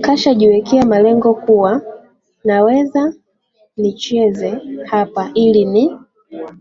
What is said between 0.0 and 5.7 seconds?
kasha jiwekea malengo kuwa naweza ni nicheze hapa ili